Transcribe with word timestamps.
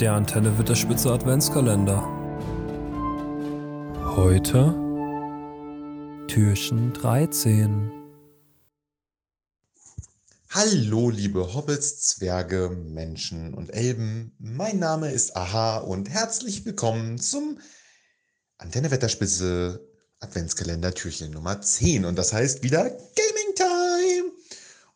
Der 0.00 0.14
Antenne 0.14 0.56
wird 0.58 0.68
der 0.68 0.74
Spitze 0.74 1.12
Adventskalender. 1.12 2.02
Heute 4.16 4.74
Türchen 6.26 6.92
13. 6.92 7.92
Hallo, 10.50 11.10
liebe 11.10 11.54
Hobbits, 11.54 12.06
Zwerge, 12.06 12.70
Menschen 12.70 13.54
und 13.54 13.72
Elben. 13.72 14.34
Mein 14.38 14.78
Name 14.78 15.12
ist 15.12 15.36
Aha 15.36 15.78
und 15.78 16.10
herzlich 16.10 16.64
willkommen 16.64 17.18
zum 17.18 17.58
Antenne 18.58 18.90
Wetterspitze 18.90 19.86
Adventskalender 20.20 20.94
Türchen 20.94 21.30
Nummer 21.30 21.60
10. 21.60 22.04
Und 22.04 22.16
das 22.16 22.32
heißt 22.32 22.62
wieder 22.62 22.84
Gaming 22.90 23.54
Time. 23.54 24.32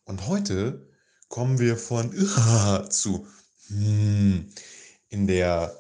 Und 0.05 0.27
heute 0.27 0.89
kommen 1.29 1.59
wir 1.59 1.77
von 1.77 2.13
zu 2.91 3.27
hm, 3.69 4.49
in 5.09 5.27
der 5.27 5.77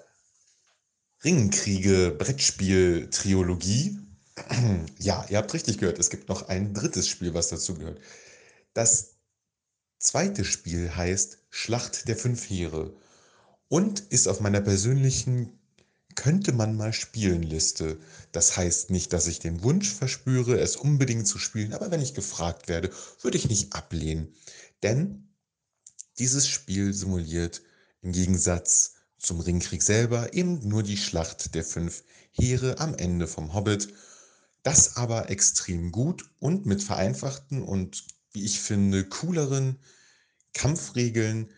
Ringkriege-Brettspiel-Triologie. 1.24 4.00
Ja, 4.98 5.24
ihr 5.30 5.38
habt 5.38 5.54
richtig 5.54 5.78
gehört, 5.78 5.98
es 5.98 6.10
gibt 6.10 6.28
noch 6.28 6.48
ein 6.48 6.74
drittes 6.74 7.08
Spiel, 7.08 7.32
was 7.32 7.48
dazu 7.48 7.74
gehört. 7.74 8.02
Das 8.74 9.14
zweite 9.98 10.44
Spiel 10.44 10.94
heißt 10.94 11.38
Schlacht 11.48 12.06
der 12.08 12.16
Fünf 12.16 12.50
Heere 12.50 12.94
und 13.68 14.00
ist 14.00 14.28
auf 14.28 14.40
meiner 14.40 14.60
persönlichen 14.60 15.58
könnte 16.16 16.52
man 16.52 16.76
mal 16.76 16.92
spielen 16.92 17.42
Liste. 17.42 17.98
Das 18.32 18.56
heißt 18.56 18.90
nicht, 18.90 19.12
dass 19.12 19.28
ich 19.28 19.38
den 19.38 19.62
Wunsch 19.62 19.92
verspüre, 19.92 20.58
es 20.58 20.76
unbedingt 20.76 21.28
zu 21.28 21.38
spielen, 21.38 21.72
aber 21.72 21.90
wenn 21.90 22.00
ich 22.00 22.14
gefragt 22.14 22.68
werde, 22.68 22.90
würde 23.20 23.38
ich 23.38 23.48
nicht 23.48 23.74
ablehnen. 23.74 24.34
Denn 24.82 25.28
dieses 26.18 26.48
Spiel 26.48 26.92
simuliert 26.92 27.62
im 28.02 28.12
Gegensatz 28.12 28.94
zum 29.18 29.40
Ringkrieg 29.40 29.82
selber 29.82 30.34
eben 30.34 30.66
nur 30.66 30.82
die 30.82 30.96
Schlacht 30.96 31.54
der 31.54 31.64
fünf 31.64 32.04
Heere 32.32 32.78
am 32.78 32.94
Ende 32.94 33.26
vom 33.26 33.54
Hobbit. 33.54 33.88
Das 34.62 34.96
aber 34.96 35.30
extrem 35.30 35.92
gut 35.92 36.24
und 36.38 36.66
mit 36.66 36.82
vereinfachten 36.82 37.62
und, 37.62 38.04
wie 38.32 38.44
ich 38.44 38.60
finde, 38.60 39.04
cooleren 39.04 39.78
Kampfregeln 40.54 41.50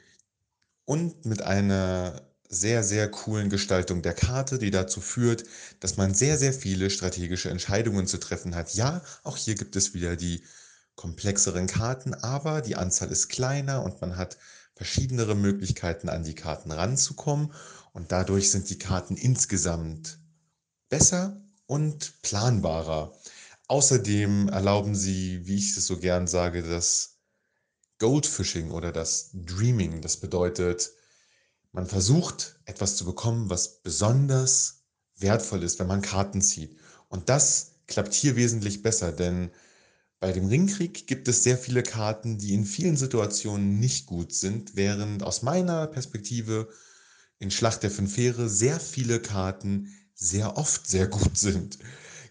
und 0.85 1.25
mit 1.25 1.43
einer 1.43 2.29
sehr, 2.49 2.83
sehr 2.83 3.11
coolen 3.11 3.51
Gestaltung 3.51 4.03
der 4.03 4.15
Karte, 4.15 4.59
die 4.59 4.71
dazu 4.71 5.01
führt, 5.01 5.45
dass 5.81 5.97
man 5.97 6.15
sehr, 6.15 6.39
sehr 6.39 6.53
viele 6.53 6.91
strategische 6.91 7.51
Entscheidungen 7.51 8.07
zu 8.07 8.19
treffen 8.19 8.55
hat. 8.55 8.75
Ja, 8.75 9.03
auch 9.23 9.37
hier 9.37 9.55
gibt 9.55 9.77
es 9.77 9.95
wieder 9.95 10.17
die 10.17 10.43
komplexeren 10.95 11.67
Karten, 11.67 12.15
aber 12.15 12.63
die 12.63 12.77
Anzahl 12.77 13.11
ist 13.11 13.29
kleiner 13.29 13.83
und 13.83 14.01
man 14.01 14.17
hat 14.17 14.39
verschiedenere 14.79 15.35
Möglichkeiten 15.35 16.09
an 16.09 16.23
die 16.23 16.37
Karten 16.37 16.71
ranzukommen 16.71 17.53
und 17.93 18.13
dadurch 18.13 18.53
sind 18.53 18.71
die 18.71 18.79
Karten 18.79 19.17
insgesamt 19.17 20.21
besser 20.89 21.43
und 21.67 22.23
planbarer. 22.23 23.13
Außerdem 23.67 24.49
erlauben 24.49 24.95
sie, 24.95 25.45
wie 25.49 25.57
ich 25.57 25.77
es 25.77 25.85
so 25.85 25.99
gern 25.99 26.29
sage, 26.29 26.63
das 26.63 27.19
Goldfishing 27.99 28.71
oder 28.71 28.93
das 28.93 29.31
Dreaming. 29.35 30.01
Das 30.01 30.19
bedeutet, 30.19 30.93
man 31.73 31.87
versucht 31.87 32.61
etwas 32.65 32.95
zu 32.95 33.05
bekommen, 33.05 33.51
was 33.51 33.83
besonders 33.83 34.85
wertvoll 35.17 35.65
ist, 35.65 35.81
wenn 35.81 35.89
man 35.89 36.03
Karten 36.03 36.41
zieht. 36.41 36.79
Und 37.09 37.29
das 37.29 37.73
klappt 37.89 38.15
hier 38.15 38.37
wesentlich 38.37 38.83
besser, 38.83 39.11
denn 39.11 39.51
bei 40.21 40.33
dem 40.33 40.47
Ringkrieg 40.47 41.07
gibt 41.07 41.29
es 41.29 41.45
sehr 41.45 41.59
viele 41.59 41.83
Karten, 41.83 42.39
die 42.39 42.55
in 42.55 42.65
vielen 42.65 42.97
Situationen 42.97 43.79
nicht 43.79 44.07
gut 44.07 44.33
sind, 44.33 44.75
während 44.75 45.23
aus 45.23 45.43
meiner 45.43 45.87
Perspektive 45.87 46.69
in 47.39 47.51
Schlacht 47.51 47.83
der 47.83 47.91
Fünf 47.91 48.17
Heere 48.17 48.49
sehr 48.49 48.81
viele 48.81 49.21
Karten 49.21 49.95
sehr 50.15 50.57
oft 50.57 50.89
sehr 50.89 51.07
gut 51.07 51.39
sind. 51.39 51.79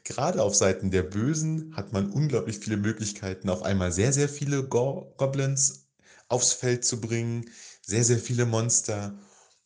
Gerade 0.04 0.42
auf 0.42 0.56
Seiten 0.56 0.92
der 0.92 1.04
Bösen 1.04 1.76
hat 1.76 1.94
man 1.94 2.12
unglaublich 2.12 2.60
viele 2.60 2.78
Möglichkeiten, 2.78 3.50
auf 3.50 3.64
einmal 3.64 3.92
sehr, 3.92 4.12
sehr 4.14 4.30
viele 4.30 4.68
Go 4.68 5.14
Goblins 5.18 5.88
aufs 6.30 6.54
Feld 6.54 6.84
zu 6.84 7.00
bringen, 7.00 7.50
sehr, 7.82 8.04
sehr 8.04 8.20
viele 8.20 8.46
Monster 8.46 9.18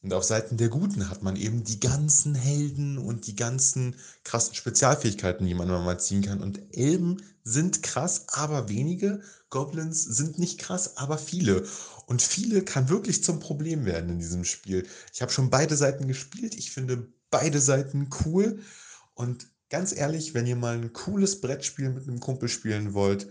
und 0.03 0.13
auf 0.13 0.23
Seiten 0.23 0.57
der 0.57 0.69
Guten 0.69 1.09
hat 1.09 1.22
man 1.22 1.35
eben 1.35 1.63
die 1.63 1.79
ganzen 1.79 2.34
Helden 2.34 2.97
und 2.97 3.28
die 3.28 3.35
ganzen 3.35 3.95
krassen 4.23 4.56
Spezialfähigkeiten, 4.56 5.45
die 5.45 5.53
man 5.53 5.67
mal 5.67 6.00
ziehen 6.00 6.23
kann. 6.23 6.41
Und 6.41 6.59
Elben 6.75 7.22
sind 7.44 7.84
krass, 7.84 8.28
aber 8.29 8.67
wenige. 8.67 9.22
Goblins 9.51 10.03
sind 10.03 10.40
nicht 10.40 10.59
krass, 10.59 10.97
aber 10.97 11.19
viele. 11.19 11.67
Und 12.07 12.23
viele 12.23 12.63
kann 12.63 12.90
wirklich 12.90 13.23
zum 13.23 13.40
Problem 13.40 13.85
werden 13.85 14.09
in 14.09 14.19
diesem 14.19 14.44
Spiel. 14.44 14.88
Ich 15.13 15.22
habe 15.22 15.31
schon 15.31 15.51
beide 15.51 15.78
Seiten 15.78 16.07
gespielt. 16.07 16.56
Ich 16.56 16.72
finde 16.72 17.07
beide 17.29 17.61
Seiten 17.61 18.09
cool. 18.25 18.59
Und 19.13 19.47
ganz 19.69 19.95
ehrlich, 19.95 20.34
wenn 20.34 20.47
ihr 20.47 20.56
mal 20.56 20.75
ein 20.75 20.94
cooles 20.94 21.41
Brettspiel 21.41 21.90
mit 21.90 22.07
einem 22.07 22.19
Kumpel 22.19 22.50
spielen 22.50 22.94
wollt, 22.95 23.28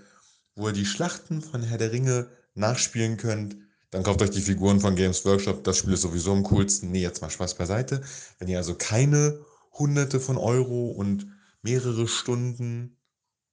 wo 0.54 0.69
ihr 0.69 0.72
die 0.72 0.86
Schlachten 0.86 1.42
von 1.42 1.62
Herr 1.62 1.78
der 1.78 1.91
Ringe 1.91 2.28
nachspielen 2.54 3.16
könnt, 3.16 3.56
dann 3.90 4.02
kauft 4.02 4.22
euch 4.22 4.30
die 4.30 4.40
Figuren 4.40 4.80
von 4.80 4.94
Games 4.94 5.24
Workshop. 5.24 5.64
Das 5.64 5.78
Spiel 5.78 5.94
ist 5.94 6.02
sowieso 6.02 6.32
am 6.32 6.44
coolsten. 6.44 6.90
Nee, 6.90 7.02
jetzt 7.02 7.22
mal 7.22 7.30
Spaß 7.30 7.54
beiseite. 7.54 8.02
Wenn 8.38 8.48
ihr 8.48 8.58
also 8.58 8.74
keine 8.74 9.44
hunderte 9.72 10.20
von 10.20 10.36
Euro 10.36 10.90
und 10.90 11.26
mehrere 11.62 12.06
Stunden, 12.06 12.96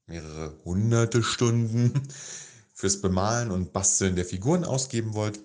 mehrere 0.06 0.58
hunderte 0.64 1.24
Stunden 1.24 2.08
fürs 2.74 3.02
Bemalen 3.02 3.52
und 3.52 3.74
Basteln 3.74 4.16
der 4.16 4.26
Figuren 4.26 4.64
ausgeben 4.64 5.16
wollt, 5.16 5.40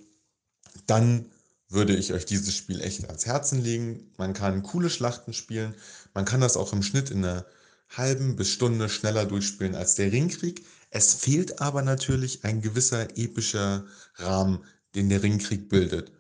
dann 0.87 1.27
würde 1.69 1.97
ich 1.97 2.13
euch 2.13 2.27
dieses 2.27 2.55
Spiel 2.55 2.83
echt 2.83 3.07
ans 3.07 3.25
Herzen 3.25 3.63
legen. 3.63 4.13
Man 4.19 4.35
kann 4.35 4.63
coole 4.63 4.91
Schlachten 4.91 5.33
spielen. 5.33 5.75
Man 6.13 6.27
kann 6.27 6.43
das 6.43 6.59
auch 6.59 6.75
im 6.75 6.83
Schnitt 6.83 7.11
in 7.11 7.25
einer 7.25 7.47
halben 7.89 8.37
bis 8.37 8.51
Stunde 8.51 8.91
schneller 8.91 9.25
durchspielen 9.25 9.75
als 9.75 9.95
der 9.95 10.13
Ringkrieg. 10.13 10.67
Es 10.91 11.15
fehlt 11.15 11.63
aber 11.63 11.81
natürlich 11.81 12.45
ein 12.45 12.61
gewisser 12.61 13.17
epischer 13.17 13.87
Rahmen, 14.17 14.65
den 14.95 15.09
der 15.09 15.23
Ringkrieg 15.23 15.69
bildet. 15.69 16.13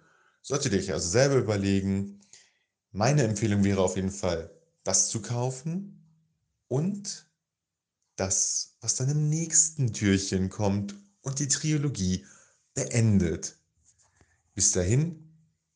Solltet 0.43 0.73
ihr 0.73 0.81
euch 0.81 0.93
also 0.93 1.09
selber 1.09 1.37
überlegen, 1.37 2.21
meine 2.91 3.23
Empfehlung 3.23 3.65
wäre 3.65 3.83
auf 3.83 3.97
jeden 3.97 4.11
Fall, 4.11 4.51
das 4.85 5.09
zu 5.09 5.23
kaufen 5.23 6.05
und 6.69 7.27
das, 8.17 8.77
was 8.81 8.97
dann 8.97 9.09
im 9.09 9.29
nächsten 9.29 9.93
Türchen 9.93 10.51
kommt 10.51 10.95
und 11.23 11.39
die 11.39 11.49
Trilogie 11.49 12.27
beendet. 12.75 13.57
Bis 14.55 14.73
dahin, 14.73 15.33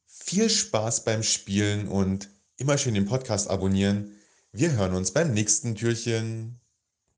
viel 0.06 0.50
Spaß 0.50 1.04
beim 1.04 1.22
Spielen 1.22 1.88
und 1.88 2.28
immer 2.56 2.76
schön 2.78 2.94
den 2.94 3.06
Podcast 3.06 3.48
abonnieren. 3.48 4.12
Wir 4.52 4.72
hören 4.72 4.94
uns 4.94 5.12
beim 5.12 5.32
nächsten 5.32 5.74
Türchen. 5.74 6.58